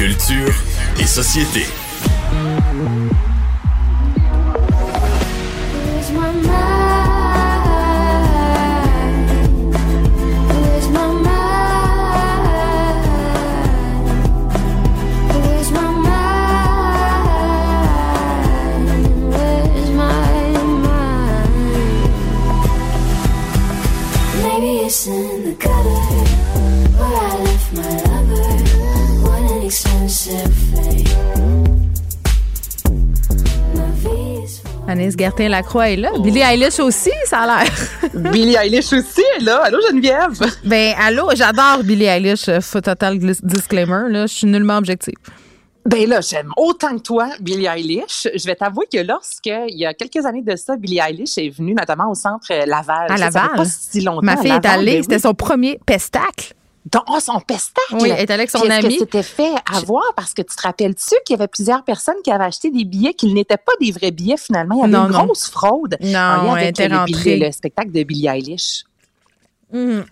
[0.00, 0.54] Culture
[0.98, 1.66] et société.
[34.90, 36.10] Anaïs Gertin-Lacroix est là.
[36.20, 37.72] Billie Eilish aussi, ça a l'air.
[38.32, 39.62] Billie Eilish aussi est là.
[39.64, 40.32] Allô, Geneviève?
[40.64, 42.48] ben, allô, j'adore Billie Eilish.
[42.48, 44.26] euh, Faut total disclaimer, là.
[44.26, 45.14] Je suis nullement objective.
[45.86, 48.28] Ben là, j'aime autant que toi Billie Eilish.
[48.34, 51.48] Je vais t'avouer que lorsque, il y a quelques années de ça, Billie Eilish est
[51.48, 53.06] venue notamment au centre euh, Laval.
[53.10, 53.56] À Ça, ça fait Laval?
[53.56, 54.20] pas si longtemps.
[54.22, 55.20] Ma fille est allée, c'était oui.
[55.22, 56.52] son premier pestacle.
[56.86, 57.96] Donc, oh, son pestacle!
[58.00, 58.94] Oui, est avec son Puis ami.
[58.94, 60.02] que c'était fait avoir?
[60.16, 63.12] Parce que tu te rappelles-tu qu'il y avait plusieurs personnes qui avaient acheté des billets
[63.12, 64.76] qui n'étaient pas des vrais billets finalement?
[64.76, 65.24] Il y avait Non, une non.
[65.26, 68.84] grosse fraude Non, en lien avec était le, billet- le spectacle de Billie Eilish.
[69.72, 70.04] Mhm.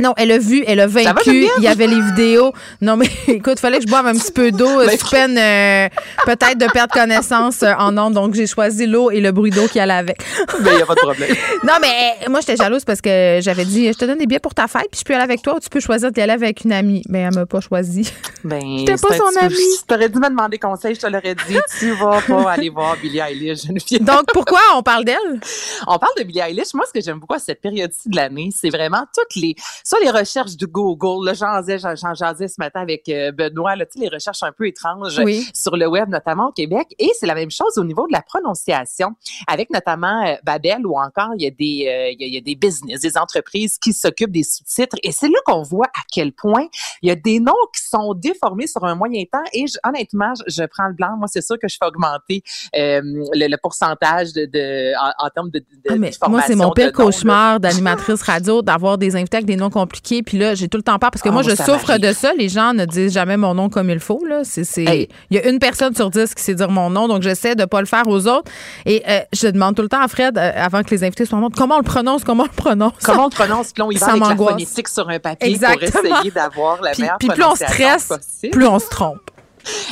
[0.00, 1.46] Non, elle a vu, elle a va, vaincu.
[1.58, 2.52] Il y avait les vidéos.
[2.80, 5.88] Non, mais écoute, fallait que je boive un petit peu d'eau, Ben, sous peine euh,
[6.24, 8.14] peut-être de perdre connaissance euh, en ondes.
[8.14, 10.18] Donc, j'ai choisi l'eau et le bruit d'eau qui allait avec.
[10.62, 11.30] Ben, il n'y a pas de problème.
[11.64, 11.88] Non, mais
[12.26, 14.66] euh, moi, j'étais jalouse parce que j'avais dit, je te donne des billets pour ta
[14.66, 16.72] fête, puis je peux aller avec toi ou tu peux choisir d'y aller avec une
[16.72, 17.02] amie.
[17.08, 18.12] Ben, elle m'a pas choisi.
[18.42, 19.54] Ben, J'étais pas son amie.
[19.54, 21.56] Si t'aurais dû me demander conseil, je te l'aurais dit.
[21.78, 24.02] Tu vas pas aller voir Billie Eilish, Geneviève.
[24.02, 25.40] Donc, pourquoi on parle d'elle?
[25.86, 26.74] On parle de Billie Eilish.
[26.74, 29.54] Moi, ce que j'aime beaucoup à cette période-ci de l'année, c'est vraiment toutes les,
[29.84, 31.26] soit les recherches du Google.
[31.26, 35.46] Là, j'en jasais, ce matin avec euh, Benoît, là, les recherches un peu étranges Oui.
[35.54, 36.88] sur le web, notamment au Québec.
[36.98, 39.10] Et c'est la même chose au niveau de la prononciation,
[39.46, 42.34] avec notamment euh, Babel ou encore il y a des, euh, il y a, il
[42.34, 44.96] y a des business, des entreprises qui s'occupent des sous-titres.
[45.02, 46.66] Et c'est là qu'on voit à quel point
[47.02, 49.44] il y a des noms qui sont déformés sur un moyen temps.
[49.52, 51.16] Et je- honnêtement, je, je prends le blanc.
[51.18, 52.42] Moi, c'est sûr que je fais augmenter
[52.76, 56.54] euh, le, le pourcentage de, de en, en termes de, de Ah, mais moi, c'est
[56.54, 60.22] mon de pire cauchemar d'animatrice radio d'avoir des invités avec des noms compliqués.
[60.22, 62.00] Puis là, j'ai tout le temps peur parce que Ah, moi, je souffre m'arrive.
[62.08, 62.32] de ça.
[62.38, 64.24] Les gens ne disent jamais mon nom comme il faut.
[64.24, 64.40] Là.
[64.44, 64.84] C'est, c'est...
[64.84, 65.08] Hey.
[65.30, 67.62] Il y a une personne sur dix qui sait dire mon nom, donc j'essaie de
[67.62, 68.50] ne pas le faire aux autres.
[68.86, 71.38] Et euh, je demande tout le temps à Fred, euh, avant que les invités soient
[71.38, 72.92] montrent, comment on le prononce, comment on le prononce?
[73.02, 73.72] Comment on le prononce?
[73.72, 75.90] Puis là, on y va avec la phonétique sur un papier Exactement.
[76.02, 78.50] pour essayer d'avoir la Puis, meilleure puis plus on stresse, possible.
[78.52, 79.18] plus on se trompe.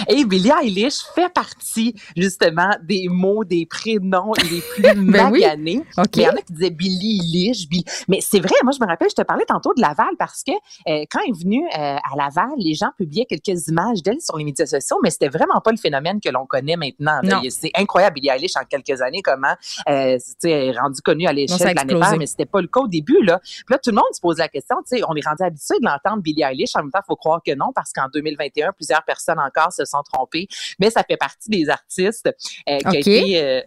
[0.09, 5.41] Et Billie Eilish fait partie, justement, des mots, des prénoms les plus Ben oui.
[5.41, 5.83] maganés.
[5.99, 6.05] OK.
[6.17, 7.69] Mais Il y en a qui disaient Billie Eilish.
[7.69, 10.43] Billie- Mais c'est vrai, moi, je me rappelle, je te parlais tantôt de Laval parce
[10.43, 14.21] que euh, quand elle est venue euh, à Laval, les gens publiaient quelques images d'elle
[14.21, 17.21] sur les médias sociaux, mais c'était vraiment pas le phénomène que l'on connaît maintenant.
[17.51, 19.55] C'est incroyable, Billie Eilish, en quelques années, comment
[19.89, 21.59] euh, elle est rendue connue à l'échelle
[22.01, 23.23] paire, mais c'était pas le cas au début.
[23.23, 23.39] Là.
[23.43, 24.77] Puis là, tout le monde se pose la question,
[25.09, 26.75] on est rendu habitué de l'entendre Billie Eilish.
[26.77, 29.85] En même temps, il faut croire que non, parce qu'en 2021, plusieurs personnes encore se
[29.85, 30.49] sont trompées.
[30.79, 32.29] Mais ça fait partie des artistes
[32.69, 32.95] euh, qui OK.
[32.95, 33.61] a été euh.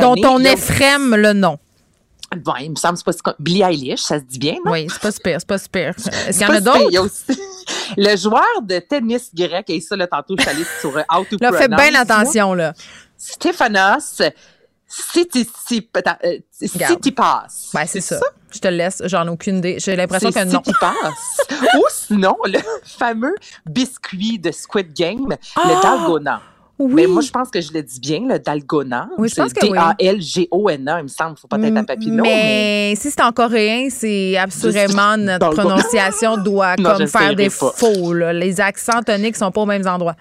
[0.00, 1.58] Dont on effrème le nom.
[2.36, 4.70] Bon, il me semble que c'est pas si Billie Eilish, ça se dit bien, non?
[4.70, 5.94] Oui, c'est pas super, c'est pas super.
[5.98, 6.76] Est-ce qu'il y en a pire.
[6.88, 7.06] Il y a d'autres?
[7.06, 7.40] aussi
[7.96, 11.24] le joueur de tennis grec, et ça, là, tantôt, je suis allée sur euh, How
[11.24, 12.72] to Là, fais bien attention, là.
[13.16, 14.22] Stéphanos
[14.90, 16.00] Tsitsipas.
[16.24, 16.38] euh,
[16.74, 16.94] Regarde.
[16.94, 17.46] Tsitsipas.
[17.74, 18.18] Ben, c'est ça.
[18.52, 19.76] Je te laisse, j'en ai aucune idée.
[19.78, 20.60] J'ai l'impression que non.
[20.60, 20.92] Tsitsipas.
[21.78, 22.58] Ou sinon, le
[22.98, 23.34] fameux
[23.64, 25.62] biscuit de Squid Game, Ah!
[25.66, 26.42] le Dalgona.
[26.80, 26.92] Oui.
[26.94, 29.10] Mais moi, je pense que je le dis bien, le Dalgona.
[29.18, 29.60] Oui, je pense que.
[29.66, 31.36] D-A-L-G-O-N-A, il me semble.
[31.36, 32.90] Faut pas être un papillon, mais...
[32.92, 38.14] mais si c'est en coréen, c'est Juste notre prononciation doit Non, comme faire des faux.
[38.14, 38.32] là.
[38.32, 40.16] Les accents toniques sont pas aux mêmes endroits.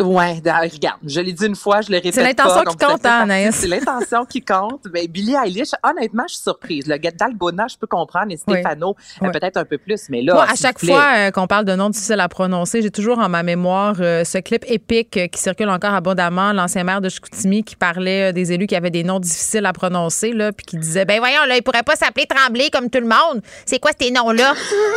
[0.00, 3.20] Ouais, regarde, je l'ai dit une fois, je le répète C'est l'intention qui compte, hein,
[3.22, 3.54] Anaïs?
[3.54, 4.80] C'est l'intention qui compte.
[4.92, 6.86] Mais Billie Eilish, honnêtement, je suis surprise.
[6.88, 8.36] Le gars d'Algona, je peux comprendre, et.
[8.36, 9.32] Stefano, euh, Oui.
[9.32, 11.90] peut-être un peu plus, mais là, Moi, à chaque fois euh, qu'on parle de noms
[11.90, 15.68] difficiles à prononcer, j'ai toujours en ma mémoire euh, ce clip épique euh, qui circule
[15.68, 19.64] encore abondamment, l'ancien maire de Chicoutimi qui parlait des élus qui avaient des noms difficiles
[19.64, 22.90] à prononcer, là, puis qui disait, ben voyons, là, il pourrait pas s'appeler Tremblay comme
[22.90, 23.42] tout le monde.
[23.64, 24.54] C'est quoi ces noms-là?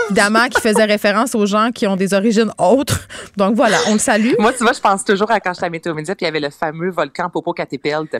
[0.10, 3.08] Évidemment, qui faisait référence aux gens qui ont des origines autres.
[3.38, 4.34] Donc voilà, on le salue.
[4.40, 6.30] Moi, tu vois, je pense toujours à quand j'étais à Météo Média, puis il y
[6.30, 8.06] avait le fameux volcan Popocatépetl.
[8.10, 8.20] Puis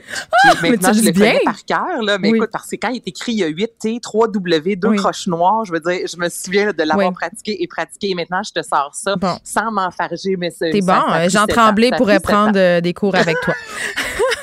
[0.62, 1.32] mais maintenant, je le bien.
[1.32, 2.18] connais par cœur, là.
[2.18, 2.36] Mais Oui.
[2.38, 4.88] écoute, parce que quand il est écrit, il y a 8 T, 3 W, 2
[4.88, 4.96] Oui.
[4.96, 7.14] croches noires, je veux dire, je me souviens là, de l'avoir Oui.
[7.14, 8.10] pratiqué et pratiqué.
[8.10, 9.36] Et maintenant, je te sors ça Bon.
[9.44, 10.92] sans m'enfarger, mais c'est T'es bon.
[11.08, 13.54] pris Jean Tremblay pourrait prendre euh, des cours avec toi.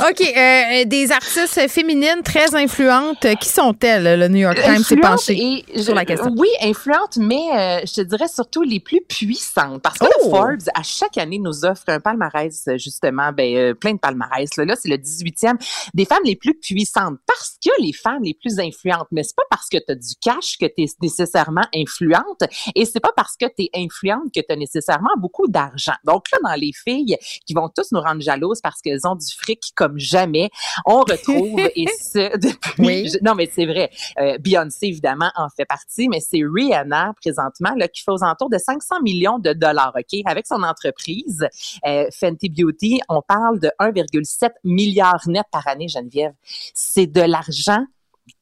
[0.00, 0.20] OK.
[0.20, 3.24] euh, des artistes féminines très influentes.
[3.24, 4.18] euh, Qui sont-elles?
[4.18, 6.32] Le New York Times s'est penché et sur la question.
[6.36, 9.82] Oui, influentes, mais euh, je te dirais surtout les plus puissantes.
[9.82, 10.24] Parce que Oh!
[10.24, 13.98] le Forbes, à chaque année, nous offre un palmarès, euh, justement, ben, euh, plein de
[13.98, 14.48] palmarès.
[14.56, 15.56] Là, là c'est le 18e
[15.94, 17.18] des femmes les plus puissantes.
[17.26, 20.14] Parce que les femmes les plus influentes, mais c'est pas parce que tu as du
[20.20, 22.42] cash que tu es nécessairement influente
[22.74, 25.94] et c'est pas parce que tu es influente que tu as nécessairement beaucoup d'argent.
[26.04, 27.16] Donc là, dans les filles
[27.46, 30.50] qui vont tous nous rendre jalouses parce qu'elles ont du fric comme jamais,
[30.84, 32.72] on retrouve, et ce, depuis...
[32.78, 33.08] Oui.
[33.08, 33.90] je- non, mais c'est vrai.
[34.18, 38.50] Euh, Beyoncé, évidemment, en fait partie, mais c'est Rihanna, présentement, là, qui fait aux alentours
[38.50, 40.20] de 500 millions de dollars, OK?
[40.24, 41.46] Avec son entreprise,
[41.86, 46.32] euh, Fenty Beauty, on parle de 1,7 milliard net par année, Geneviève.
[46.74, 47.84] C'est de l'argent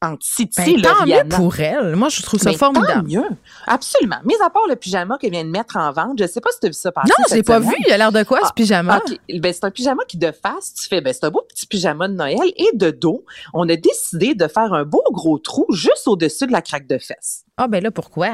[0.03, 1.97] en titi, Ben, là, tant mieux pour elle.
[1.97, 2.93] Moi, je trouve ça Mais formidable.
[3.13, 3.29] Tant mieux.
[3.67, 4.17] Absolument.
[4.25, 6.61] Mis à part le pyjama qu'elle vient de mettre en vente, je sais pas si
[6.61, 7.09] tu as vu ça passer.
[7.09, 7.71] Non, je l'ai pas semaine.
[7.71, 7.77] vu.
[7.87, 8.99] Il a l'air de quoi, ce Ah, pyjama?
[9.07, 9.19] OK.
[9.41, 12.09] Ben, c'est un pyjama qui, de face, tu fais, ben, c'est un beau petit pyjama
[12.09, 12.37] de Noël.
[12.57, 16.53] Et de dos, on a décidé de faire un beau gros trou juste au-dessus de
[16.53, 17.45] la craque de fesses.
[17.57, 18.31] Ah, ben là, pourquoi?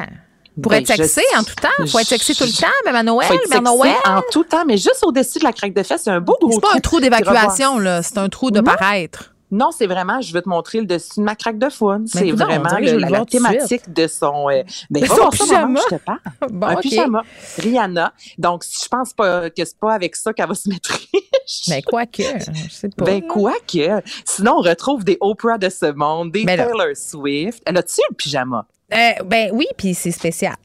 [0.61, 1.87] Pour Ben, être sexy je- en tout temps?
[1.87, 3.95] Faut être sexy tout le temps, même à Noël, à Noël?
[4.05, 6.53] en tout temps, mais juste au-dessus de la craque de fesses, c'est un beau gros
[6.53, 8.03] C'est pas un trou d'évacuation, là.
[8.03, 8.65] C'est un trou de Non.
[8.65, 9.35] paraître.
[9.51, 12.07] Non, c'est vraiment, je veux te montrer le dessus de ma craque de faune.
[12.07, 13.31] C'est vraiment le- la, suite.
[13.31, 15.81] thématique de son, euh, ben, son maman, pyjama.
[15.91, 16.19] je te parle.
[16.51, 17.23] Bon, un pyjama.
[17.59, 18.13] Rihanna.
[18.39, 21.65] Donc, je pense pas que c'est pas avec ça qu'elle va se mettre riche.
[21.69, 23.05] Mais quoi que, je sais pas.
[23.05, 24.03] Ben quoi que.
[24.25, 26.45] Sinon, on retrouve des Oprah de ce monde, des.
[26.45, 27.63] Taylor Swift.
[27.67, 28.67] Elle a-tu le pyjama?
[28.93, 30.57] Euh, ben oui, puis c'est spécial.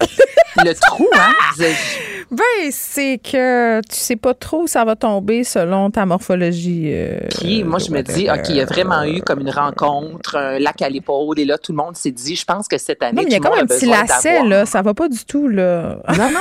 [0.57, 1.33] Le trou, hein?
[2.35, 6.89] Ben, c'est que tu sais pas trop où ça va tomber selon ta morphologie.
[6.93, 8.29] euh, Puis moi, je me dis.
[8.29, 11.57] OK, il y a vraiment eu comme une rencontre, un lac à l'épaule, et là,
[11.57, 13.39] tout le monde s'est dit, je pense que cette année, Non, mais il y a
[13.39, 14.65] le comme un petit lacet, là.
[14.65, 15.97] Ça va pas du tout, là.
[16.17, 16.39] Non, non.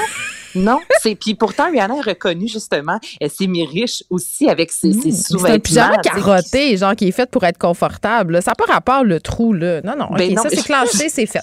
[0.57, 4.93] Non, c'est puis pourtant Rihanna est reconnue justement, elle s'est mis riche aussi avec ses,
[4.93, 5.13] ses Mmh.
[5.13, 5.55] C'est sous-vêtements.
[5.57, 8.35] un pyjama tu sais, carotté, genre qui est fait pour être confortable.
[8.35, 8.41] là.
[8.41, 9.81] Ça n'a pas rapport le trou, là.
[9.83, 10.07] Non, non.
[10.17, 11.41] Ben OK, non, ça, c'est clenché, c'est fait.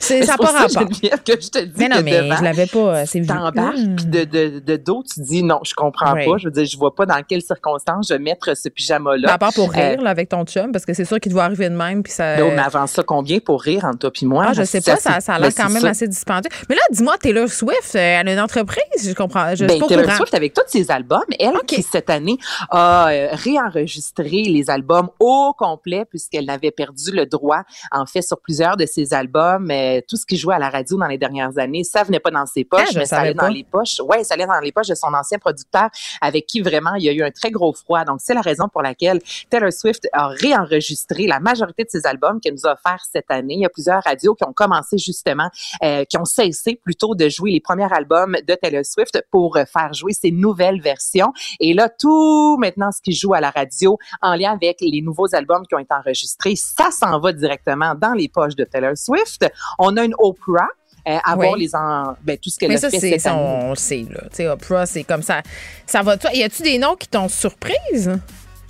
[0.00, 0.88] C'est, ça pas rapport.
[1.24, 2.78] Que je te dis Mais non, que mais devant, je l'avais pas.
[2.78, 6.24] euh, C'est t'embarques, puis de, de, de dos, tu dis non, je comprends Oui.
[6.26, 6.38] pas.
[6.38, 9.32] Je veux dire, je vois pas dans quelles circonstances je vais mettre ce Ben, pyjama-là.
[9.34, 11.44] à part pour Euh, rire là, avec ton chum, parce que c'est sûr qu'il doit
[11.44, 12.02] arriver de même.
[12.02, 12.36] Puis ça...
[12.40, 14.46] Oh, mais avant ça, combien pour rire entre toi puis moi?
[14.48, 15.88] Ah, je sais pas, ça, ça a l'air Ben, quand c'est même ça.
[15.90, 16.50] assez dispendieux.
[16.68, 19.54] Mais là, dis-moi, Taylor Swift, euh, elle a une entreprise, je comprends.
[19.54, 20.16] Je Ben, pas Taylor courant.
[20.16, 22.38] Swift, avec tous ses albums, elle qui cette année
[22.70, 27.62] a réenregistré les albums au complet puisqu'elle avait perdu le droit,
[27.92, 29.70] en fait, sur plusieurs de ses albums.
[29.90, 32.30] Euh, tout ce qui jouait à la radio dans les dernières années, ça venait pas
[32.30, 33.48] dans ses poches, Ah, mais ça allait pas.
[33.48, 34.00] dans les poches.
[34.00, 35.88] Ouais, ça allait dans les poches de son ancien producteur
[36.20, 38.04] avec qui vraiment il y a eu un très gros froid.
[38.04, 42.40] Donc, c'est la raison pour laquelle Taylor Swift a réenregistré la majorité de ses albums
[42.40, 43.54] qu'elle nous a offert cette année.
[43.54, 45.48] Il y a plusieurs radios qui ont commencé justement,
[45.82, 49.64] euh, qui ont cessé plutôt de jouer les premiers albums de Taylor Swift pour euh,
[49.64, 51.32] faire jouer ses nouvelles versions.
[51.58, 55.34] Et là, tout maintenant ce qui joue à la radio en lien avec les nouveaux
[55.34, 59.46] albums qui ont été enregistrés, ça s'en va directement dans les poches de Taylor Swift.
[59.80, 60.68] On a une Oprah.
[61.08, 61.48] Euh, Oui.
[61.58, 63.40] les en, ben, tout ce qu'elle Mais a ça, fait cette ça, année.
[63.64, 64.20] on le sait, là.
[64.28, 65.40] Tu sais, Oprah, c'est comme ça.
[65.86, 66.30] Ça va, toi.
[66.34, 68.20] Y a-tu des noms qui t'ont surprise?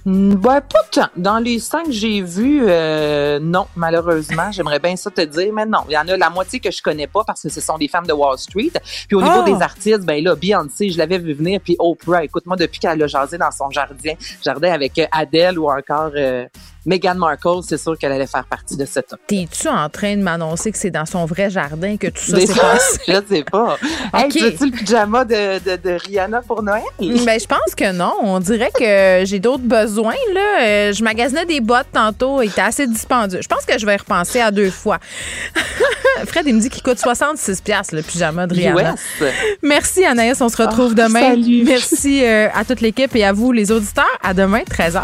[0.07, 1.09] Mm, Ben, pas tant.
[1.17, 4.51] Dans les cinq que j'ai vus, euh, non, malheureusement.
[4.53, 5.81] J'aimerais bien ça te dire, mais non.
[5.89, 7.89] Il y en a la moitié que je connais pas parce que ce sont des
[7.89, 8.71] femmes de Wall Street.
[9.09, 9.51] Puis au niveau Ah!
[9.51, 11.61] des artistes, ben là, Beyoncé, je l'avais vu venir.
[11.62, 15.69] Puis Oprah, écoute-moi, depuis qu'elle a jasé dans son jardin, jardin avec euh, Adele ou
[15.69, 16.47] encore euh,
[16.87, 19.19] Meghan Markle, c'est sûr qu'elle allait faire partie de ce top.
[19.27, 22.47] T'es-tu en train de m'annoncer que c'est dans son vrai jardin que tout ça s'est
[22.55, 23.00] passé?
[23.09, 23.77] je sais pas.
[24.15, 24.56] Hey, Ok.
[24.59, 26.82] tu le pyjama de, de, de Rihanna pour Noël?
[26.99, 28.12] Ben, je pense que non.
[28.23, 30.62] On dirait que j'ai d'autres besoins, là.
[30.62, 32.43] Euh, je magasinais des bottes tantôt.
[32.43, 33.41] Il était assez dispendieux.
[33.43, 34.99] Je pense que je vais y repenser à deux fois.
[36.26, 38.94] Fred, il me dit qu'il coûte 66 piastres, le pyjama de Rihanna.
[39.21, 39.25] US.
[39.62, 40.41] Merci, Anaïs.
[40.41, 41.21] On se retrouve Ah, demain.
[41.21, 41.62] salut.
[41.64, 44.05] Merci euh, à toute l'équipe et à vous, les auditeurs.
[44.23, 45.02] À demain, 13h.